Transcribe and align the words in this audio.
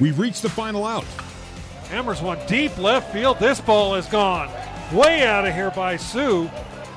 We've 0.00 0.18
reached 0.18 0.42
the 0.42 0.50
final 0.50 0.84
out. 0.84 1.04
Hammers 1.88 2.20
one 2.20 2.38
deep 2.46 2.76
left 2.78 3.12
field. 3.12 3.38
This 3.38 3.60
ball 3.60 3.94
is 3.94 4.06
gone. 4.06 4.50
Way 4.92 5.24
out 5.24 5.46
of 5.46 5.54
here 5.54 5.70
by 5.70 5.96
Sue. 5.96 6.50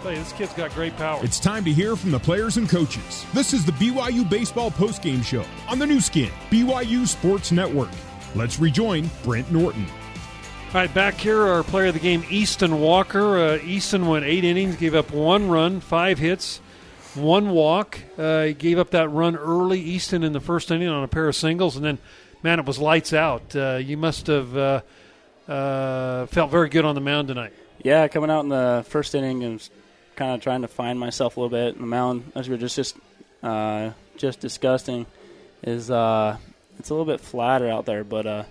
Hey, 0.03 0.15
this 0.15 0.31
kid's 0.33 0.53
got 0.53 0.73
great 0.73 0.95
power. 0.95 1.19
It's 1.23 1.39
time 1.39 1.65
to 1.65 1.73
hear 1.73 1.95
from 1.95 2.11
the 2.11 2.19
players 2.19 2.57
and 2.57 2.69
coaches. 2.69 3.25
This 3.33 3.53
is 3.53 3.65
the 3.65 3.73
BYU 3.73 4.29
Baseball 4.29 4.71
Postgame 4.71 5.23
Show 5.23 5.43
on 5.67 5.77
the 5.77 5.85
Nu 5.85 5.99
Skin, 5.99 6.31
BYU 6.49 7.05
Sports 7.07 7.51
Network. 7.51 7.89
Let's 8.33 8.59
rejoin 8.59 9.09
Brent 9.23 9.51
Norton. 9.51 9.85
All 10.69 10.75
right, 10.75 10.93
back 10.93 11.15
here, 11.15 11.41
our 11.41 11.63
player 11.63 11.87
of 11.87 11.95
the 11.95 11.99
game, 11.99 12.23
Easton 12.29 12.79
Walker. 12.79 13.37
Uh, 13.39 13.57
Easton 13.57 14.05
went 14.07 14.23
eight 14.23 14.43
innings, 14.43 14.75
gave 14.75 14.93
up 14.93 15.11
one 15.11 15.49
run, 15.49 15.79
five 15.79 16.19
hits, 16.19 16.61
one 17.15 17.49
walk. 17.49 17.99
Uh, 18.17 18.43
he 18.43 18.53
gave 18.53 18.77
up 18.77 18.91
that 18.91 19.09
run 19.09 19.35
early, 19.35 19.79
Easton, 19.79 20.23
in 20.23 20.31
the 20.31 20.39
first 20.39 20.69
inning 20.69 20.87
on 20.87 21.03
a 21.03 21.07
pair 21.07 21.27
of 21.27 21.35
singles, 21.35 21.75
and 21.75 21.83
then, 21.83 21.97
man, 22.43 22.59
it 22.59 22.65
was 22.65 22.79
lights 22.79 23.13
out. 23.13 23.55
Uh, 23.55 23.79
you 23.81 23.97
must 23.97 24.27
have 24.27 24.55
uh, 24.55 24.81
uh, 25.47 26.25
felt 26.27 26.51
very 26.51 26.69
good 26.69 26.85
on 26.85 26.95
the 26.95 27.01
mound 27.01 27.27
tonight. 27.27 27.53
Yeah, 27.83 28.07
coming 28.07 28.29
out 28.29 28.41
in 28.41 28.49
the 28.49 28.85
first 28.87 29.15
inning 29.15 29.43
and 29.43 29.69
kind 30.15 30.33
of 30.33 30.41
trying 30.41 30.61
to 30.61 30.67
find 30.67 30.99
myself 30.99 31.37
a 31.37 31.39
little 31.39 31.49
bit. 31.49 31.75
And 31.75 31.83
the 31.83 31.87
mound, 31.87 32.31
as 32.35 32.49
we 32.49 32.55
were 32.55 32.59
just 32.59 32.75
just 32.75 32.97
uh, 33.41 33.91
just 34.17 34.39
discussing, 34.39 35.05
is 35.63 35.89
uh, 35.89 36.37
it's 36.77 36.89
a 36.89 36.93
little 36.93 37.05
bit 37.05 37.21
flatter 37.21 37.69
out 37.69 37.85
there. 37.85 38.03
But 38.03 38.27
uh, 38.27 38.43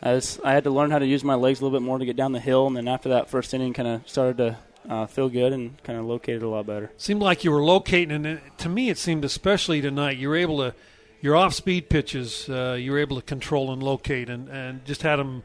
I, 0.00 0.14
was, 0.14 0.38
I 0.44 0.52
had 0.52 0.64
to 0.64 0.70
learn 0.70 0.90
how 0.90 0.98
to 0.98 1.06
use 1.06 1.24
my 1.24 1.34
legs 1.34 1.60
a 1.60 1.64
little 1.64 1.78
bit 1.78 1.84
more 1.84 1.98
to 1.98 2.04
get 2.04 2.16
down 2.16 2.32
the 2.32 2.40
hill. 2.40 2.66
And 2.66 2.76
then 2.76 2.88
after 2.88 3.10
that 3.10 3.30
first 3.30 3.52
inning, 3.52 3.72
kind 3.72 3.88
of 3.88 4.08
started 4.08 4.36
to 4.38 4.58
uh, 4.88 5.06
feel 5.06 5.28
good 5.28 5.52
and 5.52 5.82
kind 5.82 5.98
of 5.98 6.04
located 6.04 6.42
a 6.42 6.48
lot 6.48 6.66
better. 6.66 6.90
Seemed 6.96 7.20
like 7.20 7.44
you 7.44 7.50
were 7.50 7.62
locating, 7.62 8.26
and 8.26 8.40
to 8.58 8.68
me, 8.68 8.90
it 8.90 8.98
seemed 8.98 9.24
especially 9.24 9.80
tonight 9.80 10.18
you 10.18 10.28
were 10.28 10.36
able 10.36 10.58
to 10.58 10.74
your 11.22 11.36
off-speed 11.36 11.88
pitches 11.88 12.48
uh, 12.50 12.76
you 12.78 12.92
were 12.92 12.98
able 12.98 13.16
to 13.16 13.22
control 13.22 13.72
and 13.72 13.82
locate, 13.82 14.28
and, 14.28 14.48
and 14.50 14.84
just 14.84 15.02
had 15.02 15.16
them 15.16 15.42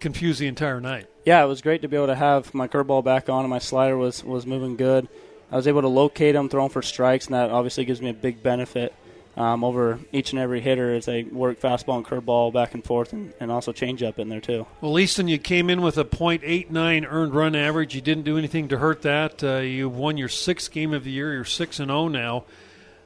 confuse 0.00 0.38
the 0.38 0.46
entire 0.48 0.80
night. 0.80 1.06
Yeah, 1.24 1.44
it 1.44 1.46
was 1.46 1.62
great 1.62 1.82
to 1.82 1.88
be 1.88 1.96
able 1.96 2.08
to 2.08 2.14
have 2.14 2.52
my 2.54 2.66
curveball 2.66 3.04
back 3.04 3.28
on 3.28 3.40
and 3.40 3.50
my 3.50 3.58
slider 3.58 3.96
was, 3.96 4.24
was 4.24 4.46
moving 4.46 4.76
good. 4.76 5.08
I 5.52 5.56
was 5.56 5.68
able 5.68 5.82
to 5.82 5.88
locate 5.88 6.34
them, 6.34 6.48
throw 6.48 6.64
them 6.64 6.70
for 6.70 6.82
strikes, 6.82 7.26
and 7.26 7.34
that 7.34 7.50
obviously 7.50 7.84
gives 7.84 8.00
me 8.00 8.10
a 8.10 8.14
big 8.14 8.42
benefit 8.42 8.94
um, 9.36 9.62
over 9.62 9.98
each 10.12 10.32
and 10.32 10.40
every 10.40 10.60
hitter 10.60 10.94
as 10.94 11.06
they 11.06 11.24
work 11.24 11.60
fastball 11.60 11.96
and 11.96 12.06
curveball 12.06 12.52
back 12.52 12.74
and 12.74 12.84
forth, 12.84 13.12
and, 13.12 13.34
and 13.40 13.50
also 13.50 13.72
changeup 13.72 14.18
in 14.18 14.28
there 14.28 14.40
too. 14.40 14.66
Well, 14.80 14.98
Easton, 14.98 15.28
you 15.28 15.38
came 15.38 15.68
in 15.68 15.82
with 15.82 15.98
a 15.98 16.04
.89 16.04 17.06
earned 17.08 17.34
run 17.34 17.54
average. 17.54 17.94
You 17.94 18.00
didn't 18.00 18.24
do 18.24 18.38
anything 18.38 18.68
to 18.68 18.78
hurt 18.78 19.02
that. 19.02 19.44
Uh, 19.44 19.56
you 19.58 19.88
won 19.88 20.16
your 20.16 20.28
sixth 20.28 20.70
game 20.70 20.94
of 20.94 21.04
the 21.04 21.10
year. 21.10 21.34
You're 21.34 21.44
six 21.44 21.78
and 21.78 21.88
zero 21.88 22.08
now. 22.08 22.44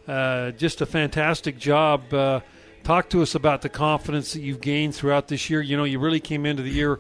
Uh, 0.09 0.53
just 0.53 0.81
a 0.81 0.87
fantastic 0.87 1.59
job. 1.59 2.13
Uh, 2.15 2.41
talk 2.83 3.11
to 3.11 3.21
us 3.21 3.35
about 3.35 3.61
the 3.61 3.69
confidence 3.69 4.33
that 4.33 4.41
you've 4.41 4.61
gained 4.61 4.95
throughout 4.95 5.29
this 5.29 5.51
year. 5.51 5.61
You 5.61 5.77
know, 5.77 5.85
you 5.85 5.99
really 5.99 6.21
came 6.21 6.47
into 6.47 6.63
the 6.63 6.71
year 6.71 6.99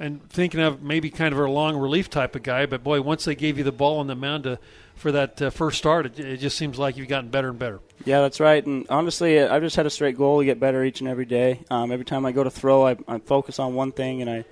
and 0.00 0.26
thinking 0.30 0.60
of 0.60 0.82
maybe 0.82 1.10
kind 1.10 1.34
of 1.34 1.40
a 1.40 1.50
long 1.50 1.76
relief 1.76 2.08
type 2.08 2.36
of 2.36 2.42
guy, 2.42 2.66
but 2.66 2.82
boy, 2.82 3.02
once 3.02 3.24
they 3.24 3.34
gave 3.34 3.58
you 3.58 3.64
the 3.64 3.72
ball 3.72 3.98
on 3.98 4.06
the 4.06 4.14
mound 4.14 4.44
to, 4.44 4.58
for 4.94 5.12
that 5.12 5.42
uh, 5.42 5.50
first 5.50 5.76
start, 5.76 6.06
it, 6.06 6.18
it 6.20 6.36
just 6.38 6.56
seems 6.56 6.78
like 6.78 6.96
you've 6.96 7.08
gotten 7.08 7.30
better 7.30 7.50
and 7.50 7.58
better. 7.58 7.80
Yeah, 8.04 8.20
that's 8.20 8.40
right. 8.40 8.64
And 8.64 8.86
honestly, 8.88 9.42
I've 9.42 9.62
just 9.62 9.76
had 9.76 9.86
a 9.86 9.90
straight 9.90 10.16
goal 10.16 10.38
to 10.38 10.44
get 10.44 10.60
better 10.60 10.84
each 10.84 11.00
and 11.00 11.08
every 11.08 11.26
day. 11.26 11.60
Um, 11.70 11.92
every 11.92 12.04
time 12.04 12.24
I 12.24 12.32
go 12.32 12.44
to 12.44 12.50
throw, 12.50 12.86
I, 12.86 12.96
I 13.06 13.18
focus 13.18 13.58
on 13.58 13.74
one 13.74 13.92
thing 13.92 14.22
and 14.22 14.30
I, 14.30 14.44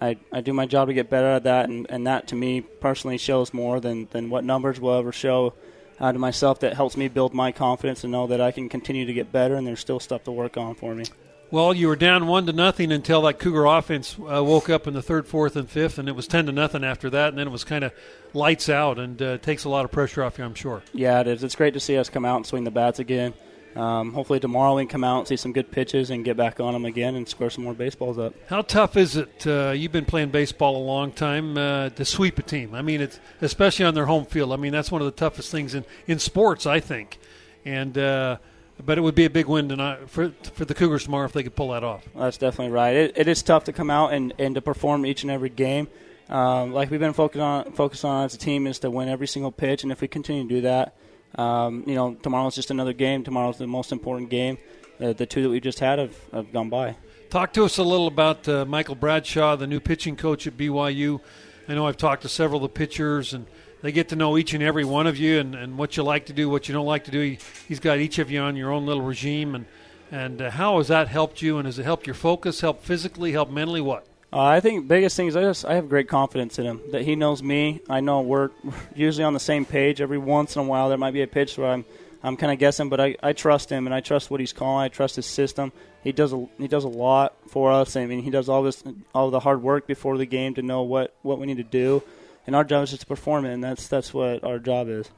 I, 0.00 0.18
I 0.30 0.40
do 0.42 0.52
my 0.52 0.66
job 0.66 0.88
to 0.88 0.94
get 0.94 1.10
better 1.10 1.28
at 1.28 1.44
that. 1.44 1.68
And, 1.68 1.86
and 1.88 2.06
that 2.06 2.28
to 2.28 2.36
me 2.36 2.60
personally 2.60 3.18
shows 3.18 3.52
more 3.54 3.80
than, 3.80 4.06
than 4.10 4.30
what 4.30 4.44
numbers 4.44 4.78
will 4.78 4.94
ever 4.94 5.12
show 5.12 5.54
uh, 6.00 6.12
to 6.12 6.18
myself. 6.18 6.60
That 6.60 6.74
helps 6.74 6.96
me 6.96 7.08
build 7.08 7.34
my 7.34 7.52
confidence 7.52 8.02
and 8.04 8.12
know 8.12 8.26
that 8.28 8.40
I 8.40 8.50
can 8.50 8.68
continue 8.68 9.06
to 9.06 9.12
get 9.12 9.30
better 9.30 9.54
and 9.54 9.66
there's 9.66 9.80
still 9.80 10.00
stuff 10.00 10.24
to 10.24 10.32
work 10.32 10.56
on 10.56 10.74
for 10.74 10.94
me. 10.94 11.04
Well, 11.52 11.74
you 11.74 11.88
were 11.88 11.96
down 11.96 12.28
one 12.28 12.46
to 12.46 12.52
nothing 12.52 12.92
until 12.92 13.22
that 13.22 13.40
Cougar 13.40 13.64
offense 13.64 14.16
uh, 14.18 14.42
woke 14.44 14.70
up 14.70 14.86
in 14.86 14.94
the 14.94 15.02
third, 15.02 15.26
fourth, 15.26 15.56
and 15.56 15.68
fifth, 15.68 15.98
and 15.98 16.08
it 16.08 16.14
was 16.14 16.28
ten 16.28 16.46
to 16.46 16.52
nothing 16.52 16.84
after 16.84 17.10
that, 17.10 17.30
and 17.30 17.38
then 17.38 17.48
it 17.48 17.50
was 17.50 17.64
kind 17.64 17.82
of 17.82 17.92
lights 18.32 18.68
out, 18.68 19.00
and 19.00 19.20
uh, 19.20 19.36
takes 19.38 19.64
a 19.64 19.68
lot 19.68 19.84
of 19.84 19.90
pressure 19.90 20.22
off 20.22 20.38
you, 20.38 20.44
I'm 20.44 20.54
sure. 20.54 20.80
Yeah, 20.92 21.20
it 21.20 21.26
is. 21.26 21.42
It's 21.42 21.56
great 21.56 21.74
to 21.74 21.80
see 21.80 21.98
us 21.98 22.08
come 22.08 22.24
out 22.24 22.36
and 22.36 22.46
swing 22.46 22.62
the 22.62 22.70
bats 22.70 23.00
again. 23.00 23.34
Um, 23.76 24.12
hopefully 24.12 24.40
tomorrow 24.40 24.74
we 24.74 24.82
can 24.82 24.88
come 24.88 25.04
out 25.04 25.20
and 25.20 25.28
see 25.28 25.36
some 25.36 25.52
good 25.52 25.70
pitches 25.70 26.10
and 26.10 26.24
get 26.24 26.36
back 26.36 26.58
on 26.58 26.72
them 26.72 26.84
again 26.84 27.14
and 27.14 27.28
score 27.28 27.50
some 27.50 27.64
more 27.64 27.74
baseballs 27.74 28.18
up. 28.18 28.34
How 28.48 28.62
tough 28.62 28.96
is 28.96 29.16
it? 29.16 29.46
Uh, 29.46 29.70
you've 29.70 29.92
been 29.92 30.04
playing 30.04 30.30
baseball 30.30 30.76
a 30.76 30.84
long 30.84 31.12
time 31.12 31.56
uh, 31.56 31.90
to 31.90 32.04
sweep 32.04 32.38
a 32.38 32.42
team. 32.42 32.74
I 32.74 32.82
mean, 32.82 33.00
it's 33.00 33.20
especially 33.40 33.84
on 33.84 33.94
their 33.94 34.06
home 34.06 34.24
field. 34.24 34.52
I 34.52 34.56
mean, 34.56 34.72
that's 34.72 34.90
one 34.90 35.00
of 35.00 35.06
the 35.06 35.12
toughest 35.12 35.50
things 35.52 35.74
in, 35.74 35.84
in 36.06 36.18
sports, 36.18 36.66
I 36.66 36.80
think. 36.80 37.18
And 37.64 37.96
uh, 37.96 38.38
but 38.84 38.98
it 38.98 39.02
would 39.02 39.14
be 39.14 39.24
a 39.24 39.30
big 39.30 39.46
win 39.46 39.68
tonight 39.68 40.08
for 40.08 40.32
for 40.54 40.64
the 40.64 40.74
Cougars 40.74 41.04
tomorrow 41.04 41.26
if 41.26 41.32
they 41.32 41.42
could 41.42 41.54
pull 41.54 41.70
that 41.70 41.84
off. 41.84 42.04
That's 42.16 42.38
definitely 42.38 42.72
right. 42.72 42.96
It, 42.96 43.18
it 43.18 43.28
is 43.28 43.42
tough 43.42 43.64
to 43.64 43.72
come 43.72 43.90
out 43.90 44.12
and, 44.12 44.32
and 44.38 44.54
to 44.54 44.62
perform 44.62 45.06
each 45.06 45.22
and 45.22 45.30
every 45.30 45.50
game. 45.50 45.88
Um, 46.28 46.72
like 46.72 46.90
we've 46.90 47.00
been 47.00 47.12
focused 47.12 47.40
on 47.40 47.72
focused 47.72 48.04
on 48.04 48.24
as 48.24 48.34
a 48.34 48.38
team 48.38 48.66
is 48.66 48.78
to 48.80 48.90
win 48.90 49.08
every 49.08 49.26
single 49.26 49.52
pitch, 49.52 49.82
and 49.82 49.92
if 49.92 50.00
we 50.00 50.08
continue 50.08 50.44
to 50.44 50.48
do 50.48 50.60
that, 50.62 50.94
um, 51.36 51.84
you 51.86 51.94
know, 51.94 52.14
tomorrow's 52.14 52.54
just 52.54 52.70
another 52.70 52.92
game. 52.92 53.22
Tomorrow's 53.24 53.58
the 53.58 53.66
most 53.66 53.92
important 53.92 54.30
game. 54.30 54.58
Uh, 55.00 55.12
the 55.12 55.26
two 55.26 55.42
that 55.42 55.48
we 55.48 55.60
just 55.60 55.78
had 55.78 55.98
have, 55.98 56.16
have 56.32 56.52
gone 56.52 56.68
by. 56.68 56.96
Talk 57.30 57.52
to 57.54 57.64
us 57.64 57.78
a 57.78 57.82
little 57.82 58.06
about 58.06 58.48
uh, 58.48 58.64
Michael 58.64 58.96
Bradshaw, 58.96 59.56
the 59.56 59.66
new 59.66 59.80
pitching 59.80 60.16
coach 60.16 60.46
at 60.46 60.56
BYU. 60.56 61.20
I 61.68 61.74
know 61.74 61.86
I've 61.86 61.96
talked 61.96 62.22
to 62.22 62.28
several 62.28 62.64
of 62.64 62.72
the 62.72 62.76
pitchers, 62.76 63.32
and 63.32 63.46
they 63.82 63.92
get 63.92 64.08
to 64.08 64.16
know 64.16 64.36
each 64.36 64.52
and 64.52 64.62
every 64.62 64.84
one 64.84 65.06
of 65.06 65.16
you 65.16 65.38
and, 65.38 65.54
and 65.54 65.78
what 65.78 65.96
you 65.96 66.02
like 66.02 66.26
to 66.26 66.32
do, 66.32 66.50
what 66.50 66.68
you 66.68 66.74
don't 66.74 66.86
like 66.86 67.04
to 67.04 67.10
do. 67.10 67.20
He, 67.20 67.38
he's 67.68 67.80
got 67.80 67.98
each 67.98 68.18
of 68.18 68.30
you 68.30 68.40
on 68.40 68.56
your 68.56 68.72
own 68.72 68.84
little 68.84 69.04
regime, 69.04 69.54
and 69.54 69.66
and 70.10 70.42
uh, 70.42 70.50
how 70.50 70.78
has 70.78 70.88
that 70.88 71.06
helped 71.06 71.40
you? 71.40 71.58
And 71.58 71.66
has 71.66 71.78
it 71.78 71.84
helped 71.84 72.06
your 72.06 72.14
focus, 72.14 72.60
helped 72.60 72.84
physically, 72.84 73.32
helped 73.32 73.52
mentally? 73.52 73.80
What? 73.80 74.04
Uh, 74.32 74.42
I 74.42 74.60
think 74.60 74.86
biggest 74.86 75.16
thing 75.16 75.26
is 75.26 75.34
I 75.34 75.42
just 75.42 75.64
I 75.64 75.74
have 75.74 75.88
great 75.88 76.08
confidence 76.08 76.58
in 76.58 76.64
him 76.64 76.80
that 76.92 77.02
he 77.02 77.16
knows 77.16 77.42
me. 77.42 77.80
I 77.88 78.00
know 78.00 78.20
we're 78.20 78.50
usually 78.94 79.24
on 79.24 79.34
the 79.34 79.40
same 79.40 79.64
page. 79.64 80.00
Every 80.00 80.18
once 80.18 80.54
in 80.54 80.62
a 80.62 80.64
while 80.64 80.88
there 80.88 80.98
might 80.98 81.12
be 81.12 81.22
a 81.22 81.26
pitch 81.26 81.58
where 81.58 81.68
I'm 81.70 81.84
I'm 82.22 82.36
kind 82.36 82.52
of 82.52 82.58
guessing, 82.58 82.90
but 82.90 83.00
I, 83.00 83.16
I 83.22 83.32
trust 83.32 83.70
him 83.70 83.86
and 83.86 83.94
I 83.94 84.00
trust 84.00 84.30
what 84.30 84.40
he's 84.40 84.52
calling. 84.52 84.84
I 84.84 84.88
trust 84.88 85.16
his 85.16 85.26
system. 85.26 85.72
He 86.04 86.12
does 86.12 86.32
a 86.32 86.46
he 86.58 86.68
does 86.68 86.84
a 86.84 86.88
lot 86.88 87.34
for 87.48 87.72
us. 87.72 87.96
I 87.96 88.06
mean 88.06 88.22
he 88.22 88.30
does 88.30 88.48
all 88.48 88.62
this 88.62 88.84
all 89.12 89.30
the 89.30 89.40
hard 89.40 89.62
work 89.62 89.88
before 89.88 90.16
the 90.16 90.26
game 90.26 90.54
to 90.54 90.62
know 90.62 90.82
what, 90.82 91.12
what 91.22 91.40
we 91.40 91.46
need 91.46 91.56
to 91.56 91.64
do, 91.64 92.02
and 92.46 92.54
our 92.54 92.62
job 92.62 92.84
is 92.84 92.90
just 92.90 93.02
to 93.02 93.06
perform 93.08 93.44
it, 93.46 93.52
and 93.52 93.64
that's 93.64 93.88
that's 93.88 94.14
what 94.14 94.44
our 94.44 94.60
job 94.60 94.88
is. 94.88 95.10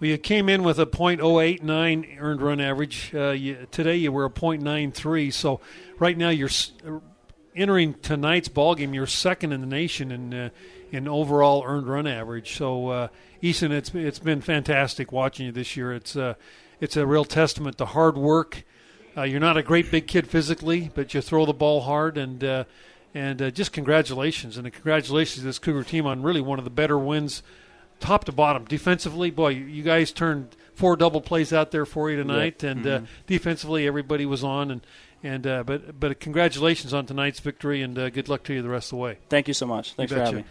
Well, 0.00 0.10
you 0.10 0.18
came 0.18 0.48
in 0.48 0.64
with 0.64 0.80
a 0.80 0.86
.089 0.86 2.16
earned 2.18 2.42
run 2.42 2.60
average. 2.60 3.14
Uh, 3.14 3.30
you, 3.30 3.68
today 3.70 3.94
you 3.94 4.10
were 4.10 4.24
a 4.24 4.30
.93. 4.30 5.32
So 5.32 5.60
right 6.00 6.18
now 6.18 6.30
you're 6.30 6.50
entering 7.54 7.94
tonight's 7.94 8.48
ball 8.48 8.74
game. 8.74 8.94
You're 8.94 9.06
second 9.06 9.52
in 9.52 9.60
the 9.60 9.66
nation 9.66 10.10
in 10.10 10.34
uh, 10.34 10.50
in 10.90 11.08
overall 11.08 11.64
earned 11.66 11.88
run 11.88 12.06
average. 12.06 12.56
So 12.56 12.88
uh, 12.88 13.08
Easton, 13.42 13.72
it's 13.72 13.94
it's 13.94 14.18
been 14.18 14.40
fantastic 14.40 15.12
watching 15.12 15.46
you 15.46 15.52
this 15.52 15.76
year. 15.76 15.92
It's 15.92 16.16
uh, 16.16 16.34
it's 16.80 16.96
a 16.96 17.06
real 17.06 17.24
testament 17.24 17.78
to 17.78 17.86
hard 17.86 18.16
work. 18.16 18.64
Uh, 19.16 19.22
you're 19.22 19.40
not 19.40 19.56
a 19.56 19.62
great 19.62 19.90
big 19.90 20.06
kid 20.06 20.26
physically, 20.26 20.90
but 20.94 21.14
you 21.14 21.20
throw 21.20 21.46
the 21.46 21.54
ball 21.54 21.82
hard 21.82 22.18
and. 22.18 22.42
Uh, 22.42 22.64
and 23.16 23.40
uh, 23.40 23.50
just 23.52 23.72
congratulations, 23.72 24.58
and 24.58 24.72
congratulations 24.72 25.38
to 25.38 25.44
this 25.44 25.60
Cougar 25.60 25.84
team 25.84 26.04
on 26.04 26.24
really 26.24 26.40
one 26.40 26.58
of 26.58 26.64
the 26.64 26.70
better 26.70 26.98
wins 26.98 27.44
top 28.00 28.24
to 28.24 28.32
bottom. 28.32 28.64
Defensively, 28.64 29.30
boy, 29.30 29.50
you 29.50 29.84
guys 29.84 30.10
turned 30.10 30.56
four 30.74 30.96
double 30.96 31.20
plays 31.20 31.52
out 31.52 31.70
there 31.70 31.86
for 31.86 32.10
you 32.10 32.16
tonight, 32.16 32.64
and 32.64 32.84
uh, 32.86 33.00
defensively, 33.28 33.86
everybody 33.86 34.26
was 34.26 34.42
on. 34.42 34.70
And 34.72 34.80
and 35.24 35.46
uh, 35.46 35.64
but 35.64 35.98
but 35.98 36.20
congratulations 36.20 36.94
on 36.94 37.06
tonight's 37.06 37.40
victory, 37.40 37.82
and 37.82 37.98
uh, 37.98 38.10
good 38.10 38.28
luck 38.28 38.44
to 38.44 38.54
you 38.54 38.62
the 38.62 38.68
rest 38.68 38.92
of 38.92 38.98
the 38.98 39.02
way. 39.02 39.18
Thank 39.28 39.48
you 39.48 39.54
so 39.54 39.66
much. 39.66 39.94
Thanks 39.94 40.12
for 40.12 40.20
having 40.20 40.36
me. 40.36 40.44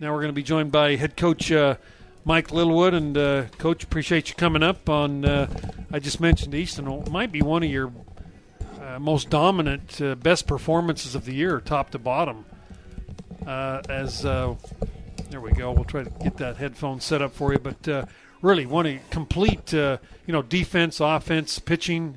Now 0.00 0.12
we're 0.12 0.20
going 0.20 0.28
to 0.28 0.34
be 0.34 0.42
joined 0.42 0.72
by 0.72 0.96
head 0.96 1.16
coach 1.16 1.50
uh, 1.52 1.76
Mike 2.24 2.52
Littlewood, 2.52 2.92
and 2.92 3.16
uh, 3.16 3.44
coach, 3.58 3.84
appreciate 3.84 4.28
you 4.28 4.34
coming 4.34 4.62
up. 4.62 4.88
On 4.88 5.24
uh, 5.24 5.46
I 5.92 5.98
just 6.00 6.20
mentioned 6.20 6.54
Easton 6.54 7.04
might 7.10 7.32
be 7.32 7.40
one 7.40 7.62
of 7.62 7.70
your 7.70 7.92
uh, 8.80 8.98
most 8.98 9.30
dominant, 9.30 10.00
uh, 10.02 10.14
best 10.16 10.46
performances 10.46 11.14
of 11.14 11.24
the 11.24 11.32
year, 11.32 11.60
top 11.60 11.90
to 11.90 11.98
bottom. 11.98 12.44
Uh, 13.46 13.80
as 13.88 14.24
uh, 14.26 14.54
there 15.30 15.40
we 15.40 15.52
go, 15.52 15.72
we'll 15.72 15.84
try 15.84 16.02
to 16.02 16.10
get 16.22 16.36
that 16.38 16.56
headphone 16.56 17.00
set 17.00 17.22
up 17.22 17.32
for 17.32 17.52
you, 17.52 17.58
but 17.58 17.88
uh, 17.88 18.04
really 18.42 18.66
one 18.66 18.86
of 18.86 19.10
complete, 19.10 19.72
uh, 19.72 19.98
you 20.26 20.32
know, 20.32 20.42
defense, 20.42 21.00
offense, 21.00 21.58
pitching. 21.58 22.16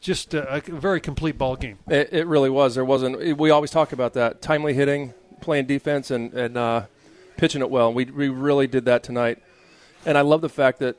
Just 0.00 0.34
a, 0.34 0.56
a 0.56 0.60
very 0.60 1.00
complete 1.00 1.38
ball 1.38 1.56
game. 1.56 1.78
It, 1.88 2.12
it 2.12 2.26
really 2.26 2.50
was. 2.50 2.74
There 2.74 2.84
wasn't. 2.84 3.38
We 3.38 3.50
always 3.50 3.70
talk 3.70 3.92
about 3.92 4.12
that 4.14 4.40
timely 4.42 4.74
hitting, 4.74 5.14
playing 5.40 5.66
defense, 5.66 6.10
and 6.10 6.32
and 6.34 6.56
uh, 6.56 6.86
pitching 7.36 7.60
it 7.60 7.70
well. 7.70 7.92
We 7.92 8.04
we 8.04 8.28
really 8.28 8.66
did 8.66 8.84
that 8.84 9.02
tonight. 9.02 9.42
And 10.04 10.16
I 10.16 10.20
love 10.20 10.40
the 10.40 10.48
fact 10.48 10.78
that 10.80 10.96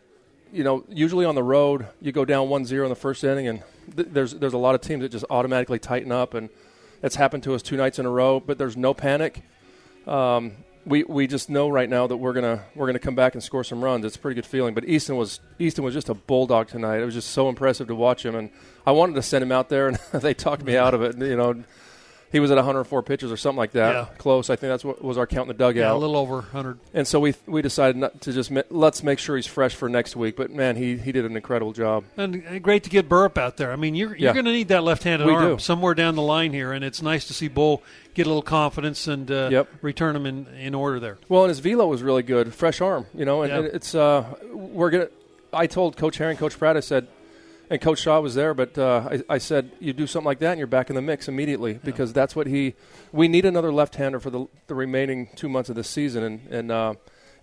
you 0.51 0.63
know 0.63 0.83
usually 0.89 1.25
on 1.25 1.35
the 1.35 1.43
road 1.43 1.87
you 2.01 2.11
go 2.11 2.25
down 2.25 2.47
1-0 2.47 2.83
in 2.83 2.89
the 2.89 2.95
first 2.95 3.23
inning, 3.23 3.47
and 3.47 3.63
th- 3.95 4.09
there's 4.11 4.33
there's 4.33 4.53
a 4.53 4.57
lot 4.57 4.75
of 4.75 4.81
teams 4.81 5.01
that 5.01 5.09
just 5.09 5.25
automatically 5.29 5.79
tighten 5.79 6.11
up, 6.11 6.33
and 6.33 6.49
it's 7.03 7.15
happened 7.15 7.43
to 7.43 7.53
us 7.53 7.61
two 7.61 7.77
nights 7.77 7.99
in 7.99 8.05
a 8.05 8.09
row. 8.09 8.39
But 8.39 8.57
there's 8.57 8.75
no 8.75 8.93
panic. 8.93 9.43
Um, 10.05 10.53
we, 10.87 11.03
we 11.03 11.27
just 11.27 11.49
know 11.49 11.67
right 11.67 11.89
now 11.89 12.07
that 12.07 12.17
we're 12.17 12.33
gonna 12.33 12.63
we're 12.73 12.85
gonna 12.85 12.99
come 12.99 13.15
back 13.15 13.33
and 13.33 13.43
score 13.43 13.63
some 13.63 13.83
runs. 13.83 14.05
It's 14.05 14.15
a 14.15 14.19
pretty 14.19 14.35
good 14.35 14.45
feeling. 14.45 14.73
But 14.73 14.85
Easton 14.85 15.17
was 15.17 15.41
Easton 15.59 15.83
was 15.83 15.93
just 15.93 16.09
a 16.09 16.13
bulldog 16.13 16.69
tonight. 16.69 17.01
It 17.01 17.05
was 17.05 17.13
just 17.13 17.31
so 17.31 17.49
impressive 17.49 17.87
to 17.87 17.95
watch 17.95 18.25
him, 18.25 18.35
and 18.35 18.49
I 18.85 18.91
wanted 18.91 19.15
to 19.15 19.21
send 19.21 19.43
him 19.43 19.51
out 19.51 19.69
there, 19.69 19.89
and 19.89 19.97
they 20.13 20.33
talked 20.33 20.63
me 20.63 20.77
out 20.77 20.93
of 20.93 21.01
it. 21.01 21.17
You 21.17 21.35
know, 21.35 21.63
he 22.31 22.39
was 22.39 22.51
at 22.51 22.55
104 22.57 23.03
pitches 23.03 23.31
or 23.31 23.37
something 23.37 23.57
like 23.57 23.71
that, 23.71 23.93
Yeah. 23.93 24.05
close. 24.17 24.49
I 24.49 24.55
think 24.55 24.69
that's 24.71 24.83
what 24.83 25.03
was 25.03 25.17
our 25.17 25.25
count 25.27 25.43
in 25.43 25.47
the 25.49 25.53
dugout. 25.63 25.75
Yeah, 25.75 25.93
a 25.93 25.95
little 25.95 26.17
over 26.17 26.35
100. 26.37 26.77
And 26.93 27.07
so 27.07 27.19
we 27.19 27.35
we 27.45 27.61
decided 27.61 27.95
not 27.95 28.19
to 28.21 28.33
just 28.33 28.51
let's 28.69 29.01
make 29.03 29.19
sure 29.19 29.35
he's 29.35 29.47
fresh 29.47 29.75
for 29.75 29.87
next 29.89 30.15
week. 30.15 30.35
But 30.35 30.51
man, 30.51 30.75
he 30.75 30.97
he 30.97 31.11
did 31.11 31.25
an 31.25 31.35
incredible 31.35 31.71
job. 31.73 32.03
And 32.17 32.61
great 32.63 32.83
to 32.83 32.89
get 32.89 33.07
Burp 33.07 33.37
out 33.37 33.57
there. 33.57 33.71
I 33.71 33.75
mean, 33.75 33.95
you're, 33.95 34.09
you're 34.09 34.17
Yeah. 34.29 34.33
going 34.33 34.45
to 34.45 34.51
need 34.51 34.67
that 34.69 34.83
left-handed 34.83 35.25
We 35.25 35.33
arm 35.33 35.55
do. 35.55 35.59
somewhere 35.59 35.93
down 35.93 36.15
the 36.15 36.21
line 36.21 36.51
here, 36.53 36.71
and 36.73 36.83
it's 36.83 37.01
nice 37.01 37.25
to 37.27 37.33
see 37.33 37.47
Bull 37.47 37.81
get 38.13 38.25
a 38.25 38.29
little 38.29 38.41
confidence 38.41 39.07
and 39.07 39.29
uh, 39.31 39.49
Yep. 39.51 39.67
return 39.81 40.15
him 40.15 40.25
in, 40.25 40.47
in 40.59 40.73
order 40.75 40.99
there. 40.99 41.17
Well, 41.29 41.43
and 41.43 41.49
his 41.49 41.59
velo 41.59 41.87
was 41.87 42.01
really 42.03 42.23
good, 42.23 42.53
fresh 42.53 42.81
arm, 42.81 43.05
you 43.13 43.25
know. 43.25 43.43
And, 43.43 43.53
and 43.53 43.65
it's 43.67 43.93
uh, 43.95 44.25
we're 44.53 44.89
gonna. 44.89 45.07
I 45.53 45.65
told 45.67 45.95
Coach 45.95 46.17
Herring, 46.17 46.35
Coach 46.37 46.57
Pratt, 46.59 46.75
I 46.75 46.81
said, 46.81 47.07
and 47.69 47.81
Coach 47.81 47.99
Shaw 47.99 48.19
was 48.19 48.35
there, 48.35 48.53
but 48.53 48.77
uh, 48.77 49.09
I, 49.11 49.35
I 49.35 49.37
said, 49.39 49.71
you 49.79 49.93
do 49.93 50.07
something 50.07 50.25
like 50.25 50.39
that, 50.39 50.51
and 50.51 50.57
you're 50.57 50.67
back 50.67 50.89
in 50.89 50.95
the 50.95 51.01
mix 51.01 51.27
immediately 51.27 51.79
because 51.83 52.13
that's 52.13 52.35
what 52.35 52.47
he. 52.47 52.75
We 53.11 53.27
need 53.27 53.45
another 53.45 53.71
left-hander 53.71 54.19
for 54.19 54.29
the 54.29 54.47
the 54.67 54.75
remaining 54.75 55.29
two 55.35 55.49
months 55.49 55.69
of 55.69 55.75
this 55.75 55.89
season, 55.89 56.23
and 56.23 56.47
and. 56.49 56.71
Uh, 56.71 56.93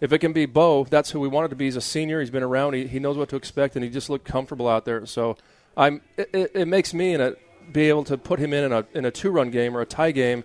if 0.01 0.13
it 0.13 0.19
can 0.19 0.33
be 0.33 0.45
Bo, 0.45 0.85
that's 0.85 1.13
who 1.13 1.21
we 1.21 1.29
wanted 1.29 1.49
to 1.49 1.57
be. 1.57 1.67
He's 1.67 1.77
a 1.77 1.81
senior. 1.81 2.21
He's 2.21 2.29
been 2.29 2.43
around. 2.43 2.75
He, 2.75 2.87
he 2.89 2.99
knows 2.99 3.17
what 3.17 3.29
to 3.31 3.37
expect, 3.37 3.77
and 3.77 3.85
he 3.85 3.91
just 3.91 4.11
looked 4.11 4.27
comfortable 4.27 4.69
out 4.69 4.85
there. 4.85 5.07
So, 5.07 5.37
I'm. 5.77 6.03
It, 6.17 6.51
it, 6.55 6.69
makes 6.69 6.93
me 6.93 7.15
in 7.15 7.21
a 7.21 7.35
be 7.73 7.89
able 7.89 8.05
to 8.05 8.19
put 8.19 8.39
him 8.39 8.53
in 8.53 8.65
in 8.65 8.73
a 8.73 8.85
in 8.93 9.05
a 9.05 9.11
two-run 9.11 9.51
game 9.51 9.77
or 9.77 9.81
a 9.81 9.87
tie 9.87 10.11
game, 10.11 10.45